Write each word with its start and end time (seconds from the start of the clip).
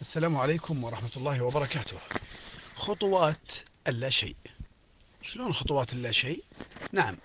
السلام 0.00 0.36
عليكم 0.36 0.84
ورحمة 0.84 1.10
الله 1.16 1.42
وبركاته. 1.42 1.96
خطوات 2.76 3.52
اللا 3.88 4.10
شيء. 4.10 4.36
شلون 5.22 5.52
خطوات 5.52 5.92
اللا 5.92 6.12
شيء؟ 6.12 6.44
نعم 6.92 7.16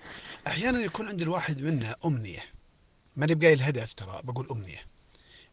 أحيانا 0.47 0.79
يكون 0.79 1.07
عند 1.07 1.21
الواحد 1.21 1.61
منا 1.61 1.95
أمنية. 2.05 2.43
ماني 3.15 3.35
بقايل 3.35 3.59
الهدف 3.59 3.93
ترى 3.93 4.21
بقول 4.23 4.47
أمنية. 4.51 4.85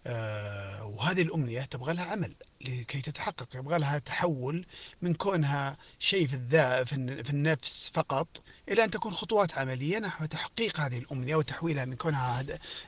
آه 0.07 0.85
وهذه 0.85 1.23
الأمنية 1.23 1.63
تبغى 1.63 1.95
لها 1.95 2.05
عمل 2.05 2.35
لكي 2.61 3.01
تتحقق 3.01 3.49
يبغى 3.55 3.79
لها 3.79 3.99
تحول 3.99 4.67
من 5.03 5.15
كونها 5.15 5.77
شيء 5.99 6.27
في 6.29 6.35
الذا 6.35 6.85
في 6.85 7.31
النفس 7.31 7.91
فقط 7.95 8.29
إلى 8.69 8.85
أن 8.85 8.91
تكون 8.91 9.15
خطوات 9.15 9.59
عملية 9.59 9.99
نحو 9.99 10.25
تحقيق 10.25 10.81
هذه 10.81 10.99
الأمنية 10.99 11.37
وتحويلها 11.37 11.85
من 11.85 11.97
كونها 11.97 12.45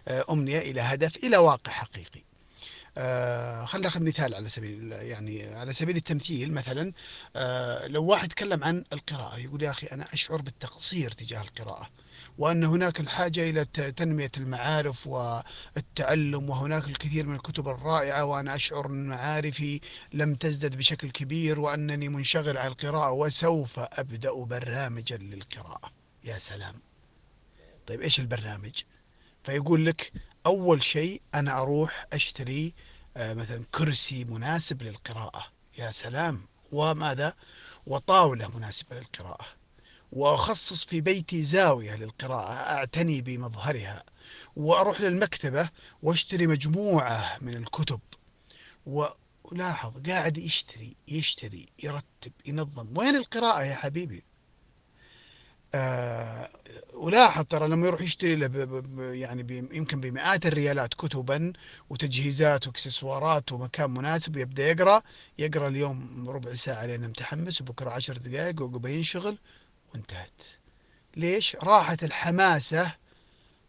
آه، 0.09 0.25
أمنية 0.31 0.59
إلى 0.59 0.81
هدف 0.81 1.17
إلى 1.17 1.37
واقع 1.37 1.73
حقيقي. 1.73 2.23
آه 2.97 3.65
خلينا 3.65 3.87
ناخذ 3.87 4.03
مثال 4.03 4.35
على 4.35 4.49
سبيل 4.49 4.93
يعني 4.93 5.55
على 5.55 5.73
سبيل 5.73 5.97
التمثيل 5.97 6.53
مثلا 6.53 6.93
آه 7.37 7.87
لو 7.87 8.05
واحد 8.05 8.29
تكلم 8.29 8.65
عن 8.65 8.85
القراءة 8.93 9.39
يقول 9.39 9.63
يا 9.63 9.71
أخي 9.71 9.87
أنا 9.87 10.15
أشعر 10.15 10.43
بالتقصير 10.43 11.11
تجاه 11.11 11.43
القراءة 11.43 11.91
وأن 12.39 12.65
هناك 12.65 13.01
الحاجة 13.01 13.51
إلى 13.51 13.65
تنمية 13.65 14.31
المعارف 14.37 15.07
والتعلم 15.07 16.51
وهناك 16.51 16.85
الكثير 16.85 17.27
من 17.27 17.35
الكتب 17.37 17.69
الرائعة 17.69 18.25
وأنا 18.25 18.55
أشعر 18.55 18.87
أن 18.87 19.07
معارفي 19.07 19.81
لم 20.13 20.35
تزدد 20.35 20.77
بشكل 20.77 21.11
كبير 21.11 21.61
وأنني 21.61 22.09
منشغل 22.09 22.59
على 22.59 22.69
القراءة 22.69 23.11
وسوف 23.11 23.79
أبدأ 23.79 24.33
برنامجا 24.33 25.17
للقراءة. 25.17 25.93
يا 26.25 26.39
سلام. 26.39 26.75
طيب 27.87 28.01
إيش 28.01 28.21
البرنامج؟ 28.21 28.83
فيقول 29.45 29.87
لك 29.87 30.13
أول 30.47 30.83
شيء 30.83 31.23
أنا 31.35 31.59
أروح 31.59 32.07
أشتري 32.13 32.75
آه، 33.17 33.35
مثلا 33.35 33.65
كرسي 33.75 34.25
مناسب 34.25 34.83
للقراءة. 34.83 35.47
يا 35.79 35.91
سلام 35.91 36.47
وماذا؟ 36.73 37.35
وطاولة 37.87 38.49
مناسبة 38.57 38.97
للقراءة. 38.99 39.47
وأخصص 40.13 40.85
في 40.85 41.01
بيتي 41.01 41.45
زاوية 41.45 41.97
للقراءة 41.97 42.53
أعتني 42.53 43.21
بمظهرها. 43.21 44.05
وأروح 44.57 45.01
للمكتبة 45.01 45.71
وأشتري 46.03 46.47
مجموعة 46.47 47.39
من 47.41 47.57
الكتب. 47.57 48.01
ولاحظ 48.87 50.11
قاعد 50.11 50.39
يشتري 50.39 50.97
يشتري 51.09 51.69
يرتب 51.83 52.33
ينظم. 52.47 52.99
وين 52.99 53.17
القراءة 53.17 53.63
يا 53.63 53.75
حبيبي؟ 53.75 54.23
آه 55.75 56.51
ولاحظ 57.05 57.45
ترى 57.45 57.69
لما 57.69 57.87
يروح 57.87 58.01
يشتري 58.01 58.37
له 58.37 58.83
يعني 58.99 59.69
يمكن 59.73 60.01
بمئات 60.01 60.47
الريالات 60.47 60.95
كتبا 60.95 61.53
وتجهيزات 61.91 62.67
وإكسسوارات 62.67 63.53
ومكان 63.53 63.91
مناسب 63.91 64.37
ويبدا 64.37 64.69
يقرأ 64.71 65.03
يقرأ 65.39 65.69
اليوم 65.69 66.25
ربع 66.29 66.55
ساعة 66.55 66.87
لين 66.87 67.09
متحمس 67.09 67.61
وبكرة 67.61 67.91
عشر 67.91 68.17
دقائق 68.17 68.63
وقبل 68.63 68.91
ينشغل 68.91 69.39
وانتهت. 69.95 70.43
ليش؟ 71.17 71.57
راحت 71.63 72.05
الحماسة 72.05 72.93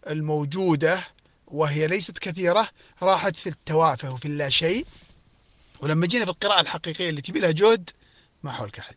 الموجودة 0.09 1.07
وهي 1.47 1.87
ليست 1.87 2.17
كثيرة 2.17 2.69
راحت 3.01 3.35
في 3.35 3.49
التوافه 3.49 4.13
وفي 4.13 4.25
اللا 4.25 4.49
شيء. 4.49 4.85
ولما 5.81 6.07
جينا 6.07 6.25
في 6.25 6.31
القراءة 6.31 6.61
الحقيقية 6.61 7.09
اللي 7.09 7.21
تبي 7.21 7.39
لها 7.39 7.51
جهد 7.51 7.89
ما 8.43 8.51
حولك 8.51 8.79
أحد. 8.79 8.95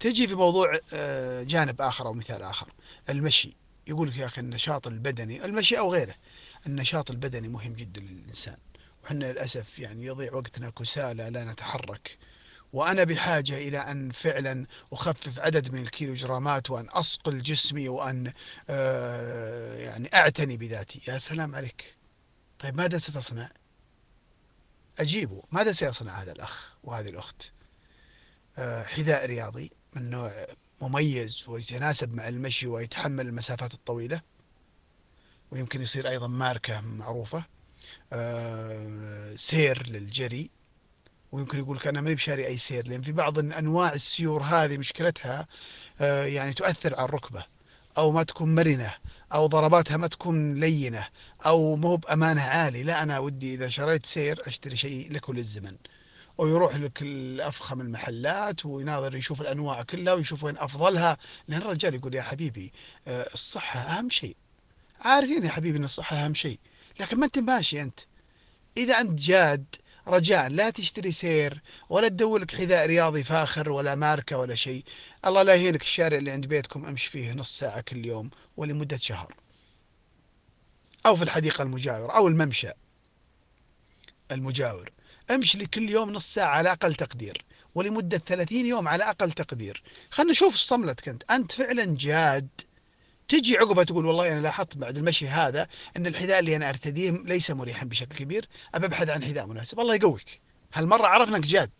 تجي 0.00 0.28
في 0.28 0.34
موضوع 0.34 0.80
آه، 0.92 1.42
جانب 1.42 1.80
آخر 1.80 2.06
أو 2.06 2.12
مثال 2.12 2.42
آخر. 2.42 2.68
المشي. 3.08 3.56
يقول 3.86 4.08
لك 4.08 4.16
يا 4.16 4.26
أخي 4.26 4.40
النشاط 4.40 4.86
البدني 4.86 5.44
المشي 5.44 5.78
أو 5.78 5.92
غيره 5.92 6.14
النشاط 6.66 7.10
البدني 7.10 7.48
مهم 7.48 7.72
جدا 7.72 8.00
للإنسان. 8.00 8.56
وحنا 9.04 9.24
للأسف 9.24 9.78
يعني 9.78 10.04
يضيع 10.04 10.34
وقتنا 10.34 10.70
كسالى 10.70 11.30
لا 11.30 11.44
نتحرك. 11.44 12.18
وأنا 12.72 13.04
بحاجة 13.04 13.56
إلى 13.56 13.78
أن 13.78 14.10
فعلا 14.10 14.66
أخفف 14.92 15.38
عدد 15.38 15.72
من 15.72 15.82
الكيلوجرامات 15.82 16.70
وأن 16.70 16.88
أصقل 16.88 17.42
جسمي 17.42 17.88
وأن 17.88 18.32
آه، 18.70 19.76
يعني 19.76 20.14
أعتني 20.14 20.56
بذاتي. 20.56 21.00
يا 21.08 21.18
سلام 21.18 21.54
عليك. 21.54 21.94
طيب 22.58 22.76
ماذا 22.76 22.98
ستصنع؟ 22.98 23.50
أجيبه. 24.98 25.42
ماذا 25.52 25.72
سيصنع 25.72 26.22
هذا 26.22 26.32
الأخ 26.32 26.74
وهذه 26.84 27.08
الأخت؟ 27.08 27.42
آه، 28.58 28.82
حذاء 28.82 29.26
رياضي 29.26 29.70
من 29.92 30.10
نوع 30.10 30.46
مميز 30.88 31.44
ويتناسب 31.48 32.14
مع 32.14 32.28
المشي 32.28 32.66
ويتحمل 32.66 33.26
المسافات 33.26 33.74
الطويلة 33.74 34.20
ويمكن 35.50 35.82
يصير 35.82 36.08
أيضا 36.08 36.26
ماركة 36.26 36.80
معروفة 36.80 37.44
آه، 38.12 39.34
سير 39.36 39.86
للجري 39.88 40.50
ويمكن 41.32 41.58
يقول 41.58 41.76
لك 41.76 41.86
أنا 41.86 42.00
ماني 42.00 42.14
بشاري 42.14 42.46
أي 42.46 42.56
سير 42.56 42.88
لأن 42.88 43.02
في 43.02 43.12
بعض 43.12 43.38
أنواع 43.38 43.92
السيور 43.92 44.42
هذه 44.42 44.76
مشكلتها 44.76 45.46
آه، 46.00 46.24
يعني 46.24 46.52
تؤثر 46.52 46.94
على 46.94 47.04
الركبة 47.04 47.44
أو 47.98 48.12
ما 48.12 48.22
تكون 48.22 48.54
مرنة 48.54 48.94
أو 49.32 49.46
ضرباتها 49.46 49.96
ما 49.96 50.06
تكون 50.06 50.54
لينة 50.54 51.08
أو 51.46 51.76
مو 51.76 51.96
بأمانة 51.96 52.42
عالي 52.42 52.82
لا 52.82 53.02
أنا 53.02 53.18
ودي 53.18 53.54
إذا 53.54 53.68
شريت 53.68 54.06
سير 54.06 54.42
أشتري 54.46 54.76
شيء 54.76 55.12
لكل 55.12 55.38
الزمن 55.38 55.76
ويروح 56.38 56.76
لك 56.76 57.02
الأفخم 57.02 57.80
المحلات 57.80 58.66
ويناظر 58.66 59.16
يشوف 59.16 59.40
الأنواع 59.40 59.82
كلها 59.82 60.14
ويشوف 60.14 60.44
وين 60.44 60.58
أفضلها. 60.58 61.18
لأن 61.48 61.62
الرجال 61.62 61.94
يقول 61.94 62.14
يا 62.14 62.22
حبيبي 62.22 62.72
آه، 63.08 63.28
الصحة 63.34 63.80
أهم 63.80 64.10
شيء. 64.10 64.36
عارفين 65.00 65.44
يا 65.44 65.50
حبيبي 65.50 65.78
أن 65.78 65.84
الصحة 65.84 66.16
أهم 66.16 66.34
شيء. 66.34 66.58
لكن 67.00 67.16
ما 67.18 67.26
أنت 67.26 67.38
ماشي 67.38 67.82
أنت. 67.82 68.00
إذا 68.76 69.00
أنت 69.00 69.20
جاد 69.20 69.64
رجاء 70.08 70.48
لا 70.48 70.70
تشتري 70.70 71.12
سير 71.12 71.62
ولا 71.88 72.08
تدور 72.08 72.38
لك 72.40 72.54
حذاء 72.54 72.86
رياضي 72.86 73.24
فاخر 73.24 73.70
ولا 73.70 73.94
ماركة 73.94 74.38
ولا 74.38 74.54
شيء. 74.54 74.84
الله 75.26 75.42
لا 75.42 75.54
يهينك 75.54 75.82
الشارع 75.82 76.18
اللي 76.18 76.30
عند 76.30 76.46
بيتكم 76.46 76.86
أمشي 76.86 77.10
فيه 77.10 77.32
نص 77.32 77.58
ساعة 77.58 77.80
كل 77.80 78.06
يوم 78.06 78.30
ولمدة 78.56 78.96
شهر. 78.96 79.34
أو 81.06 81.16
في 81.16 81.22
الحديقة 81.22 81.62
المجاورة 81.62 82.12
أو 82.12 82.28
الممشى 82.28 82.70
المجاور. 84.30 84.90
امشي 85.30 85.58
لي 85.58 85.66
كل 85.66 85.90
يوم 85.90 86.12
نص 86.12 86.34
ساعة 86.34 86.56
على 86.56 86.72
أقل 86.72 86.94
تقدير 86.94 87.44
ولمدة 87.74 88.18
30 88.18 88.66
يوم 88.66 88.88
على 88.88 89.04
أقل 89.04 89.32
تقدير. 89.32 89.82
خلنا 90.10 90.30
نشوف 90.30 90.56
صملتك 90.56 91.08
أنت 91.08 91.22
أنت 91.30 91.52
فعلا 91.52 91.96
جاد. 91.98 92.48
تجي 93.28 93.58
عقبة 93.58 93.84
تقول 93.84 94.06
والله 94.06 94.32
أنا 94.32 94.40
لاحظت 94.40 94.76
بعد 94.76 94.96
المشي 94.96 95.28
هذا 95.28 95.68
أن 95.96 96.06
الحذاء 96.06 96.38
اللي 96.38 96.56
أنا 96.56 96.68
أرتديه 96.68 97.10
ليس 97.10 97.50
مريحا 97.50 97.86
بشكل 97.86 98.16
كبير. 98.16 98.48
أبى 98.74 98.86
أبحث 98.86 99.08
عن 99.08 99.24
حذاء 99.24 99.46
مناسب. 99.46 99.80
الله 99.80 99.94
يقويك. 99.94 100.40
هالمرة 100.74 101.06
عرفنا 101.06 101.36
أنك 101.36 101.46
جاد. 101.46 101.70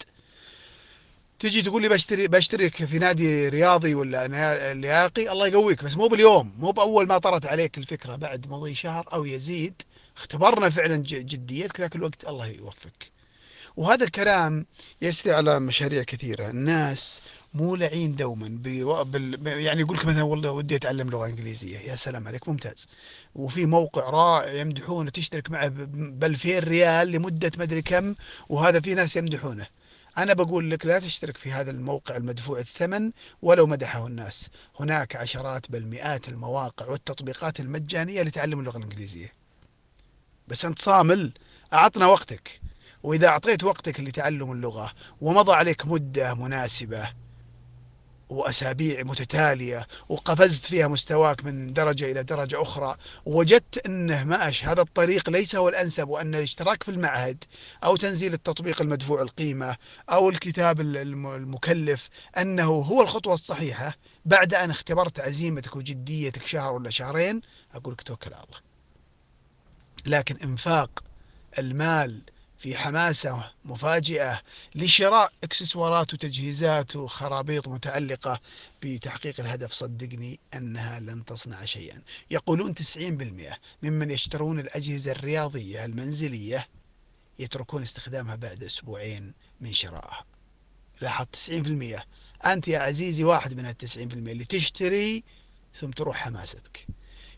تجي 1.38 1.62
تقول 1.62 1.82
لي 1.82 1.88
بشتري 1.88 2.28
بشترك 2.28 2.84
في 2.84 2.98
نادي 2.98 3.48
رياضي 3.48 3.94
ولا 3.94 4.74
لياقي؟ 4.74 5.32
الله 5.32 5.46
يقويك. 5.46 5.84
بس 5.84 5.96
مو 5.96 6.08
باليوم 6.08 6.54
مو 6.58 6.70
بأول 6.70 7.06
ما 7.06 7.18
طرت 7.18 7.46
عليك 7.46 7.78
الفكرة. 7.78 8.16
بعد 8.16 8.46
مضي 8.48 8.74
شهر 8.74 9.08
أو 9.12 9.24
يزيد 9.24 9.82
اختبرنا 10.16 10.70
فعلا 10.70 10.96
جديتك 11.06 11.80
ذاك 11.80 11.96
الوقت 11.96 12.24
الله 12.24 12.46
يوفقك. 12.46 13.13
وهذا 13.76 14.04
الكلام 14.04 14.66
يسري 15.02 15.32
على 15.32 15.60
مشاريع 15.60 16.02
كثيرة. 16.02 16.50
الناس 16.50 17.20
مولعين 17.54 18.16
دوما 18.16 18.48
بال... 19.04 19.46
يعني 19.46 19.80
يقول 19.80 19.96
لك 19.96 20.04
مثلا 20.04 20.22
والله 20.22 20.50
ودي 20.50 20.76
أتعلم 20.76 21.10
لغة 21.10 21.26
إنجليزية. 21.26 21.78
يا 21.78 21.96
سلام 21.96 22.28
عليك 22.28 22.48
ممتاز. 22.48 22.88
وفي 23.34 23.66
موقع 23.66 24.10
رائع 24.10 24.52
يمدحونه 24.52 25.10
تشترك 25.10 25.50
معه 25.50 25.68
ب 25.68 26.24
2000 26.24 26.58
ريال 26.58 27.08
لمدة 27.08 27.52
مدري 27.58 27.82
كم 27.82 28.14
وهذا 28.48 28.80
في 28.80 28.94
ناس 28.94 29.16
يمدحونه. 29.16 29.66
أنا 30.18 30.34
بقول 30.34 30.70
لك 30.70 30.86
لا 30.86 30.98
تشترك 30.98 31.36
في 31.36 31.52
هذا 31.52 31.70
الموقع 31.70 32.16
المدفوع 32.16 32.58
الثمن 32.58 33.12
ولو 33.42 33.66
مدحه 33.66 34.06
الناس. 34.06 34.50
هناك 34.80 35.16
عشرات 35.16 35.70
بل 35.70 35.86
مئات 35.86 36.28
المواقع 36.28 36.86
والتطبيقات 36.86 37.60
المجانية 37.60 38.22
لتعلم 38.22 38.60
اللغة 38.60 38.76
الإنجليزية. 38.76 39.32
بس 40.48 40.64
أنت 40.64 40.82
صامل 40.82 41.32
أعطنا 41.72 42.06
وقتك. 42.06 42.60
وإذا 43.04 43.28
أعطيت 43.28 43.64
وقتك 43.64 44.00
لتعلم 44.00 44.52
اللغة 44.52 44.92
ومضى 45.20 45.52
عليك 45.52 45.86
مدة 45.86 46.34
مناسبة 46.34 47.10
وأسابيع 48.28 49.02
متتالية 49.02 49.86
وقفزت 50.08 50.66
فيها 50.66 50.88
مستواك 50.88 51.44
من 51.44 51.72
درجة 51.72 52.10
إلى 52.12 52.22
درجة 52.22 52.62
أخرى 52.62 52.96
ووجدت 53.26 53.86
أنه 53.86 54.24
ماش 54.24 54.64
هذا 54.64 54.80
الطريق 54.80 55.30
ليس 55.30 55.56
هو 55.56 55.68
الأنسب 55.68 56.08
وأن 56.08 56.34
الاشتراك 56.34 56.82
في 56.82 56.90
المعهد 56.90 57.44
أو 57.84 57.96
تنزيل 57.96 58.34
التطبيق 58.34 58.82
المدفوع 58.82 59.22
القيمة 59.22 59.76
أو 60.10 60.28
الكتاب 60.28 60.80
المكلف 60.80 62.08
أنه 62.38 62.70
هو 62.70 63.02
الخطوة 63.02 63.34
الصحيحة 63.34 63.96
بعد 64.24 64.54
أن 64.54 64.70
اختبرت 64.70 65.20
عزيمتك 65.20 65.76
وجديتك 65.76 66.46
شهر 66.46 66.72
ولا 66.72 66.90
شهرين 66.90 67.40
أقول 67.74 67.92
لك 67.92 68.02
توكل 68.02 68.34
على 68.34 68.44
الله. 68.44 68.58
لكن 70.06 70.36
إنفاق 70.36 71.04
المال 71.58 72.20
في 72.58 72.76
حماسة 72.76 73.50
مفاجئة 73.64 74.42
لشراء 74.74 75.32
إكسسوارات 75.44 76.14
وتجهيزات 76.14 76.96
وخرابيط 76.96 77.68
متعلقة 77.68 78.40
بتحقيق 78.82 79.40
الهدف. 79.40 79.72
صدقني 79.72 80.40
أنها 80.54 81.00
لن 81.00 81.24
تصنع 81.24 81.64
شيئا. 81.64 82.02
يقولون 82.30 82.74
90% 82.74 83.58
ممن 83.82 84.10
يشترون 84.10 84.60
الأجهزة 84.60 85.12
الرياضية 85.12 85.84
المنزلية 85.84 86.68
يتركون 87.38 87.82
استخدامها 87.82 88.36
بعد 88.36 88.62
أسبوعين 88.62 89.34
من 89.60 89.72
شرائها. 89.72 90.24
لاحظ 91.00 91.26
90% 91.32 92.06
أنت 92.46 92.68
يا 92.68 92.78
عزيزي 92.78 93.24
واحد 93.24 93.54
من 93.54 93.66
التسعين 93.66 94.08
في 94.08 94.14
المئة 94.14 94.32
اللي 94.32 94.44
تشتري 94.44 95.24
ثم 95.80 95.90
تروح 95.90 96.16
حماستك. 96.16 96.86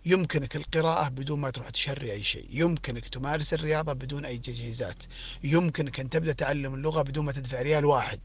يمكنك 0.07 0.57
القراءة 0.57 1.09
بدون 1.09 1.41
ما 1.41 1.51
تروح 1.51 1.71
تشري 1.71 2.13
أي 2.13 2.25
شيء. 2.25 2.47
يمكنك 2.51 3.09
تمارس 3.09 3.55
الرياضة 3.55 3.93
بدون 3.93 4.25
أي 4.25 4.39
تجهيزات. 4.39 5.03
يمكنك 5.45 6.01
أن 6.01 6.11
تبدأ 6.11 6.33
تعلم 6.33 6.75
اللغة 6.75 7.03
بدون 7.03 7.25
ما 7.25 7.33
تدفع 7.33 7.63
ريال 7.63 7.85
واحد. 7.85 8.21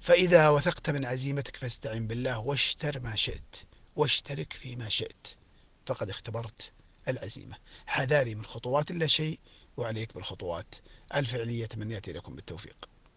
فإذا 0.00 0.48
وثقت 0.48 0.90
من 0.90 1.04
عزيمتك 1.04 1.56
فاستعن 1.56 2.06
بالله 2.06 2.38
واشتر 2.38 3.00
ما 3.00 3.16
شئت. 3.16 3.56
واشترك 3.96 4.52
فيما 4.52 4.88
شئت. 4.88 5.26
فقد 5.86 6.10
اختبرت 6.10 6.72
العزيمة. 7.08 7.56
حذاري 7.86 8.34
من 8.34 8.44
خطوات 8.44 8.92
لا 8.92 9.06
شيء 9.06 9.38
وعليك 9.76 10.14
بالخطوات. 10.14 10.74
الفعلية 11.14 11.66
تمنياتي 11.66 12.12
لكم 12.12 12.34
بالتوفيق. 12.34 12.88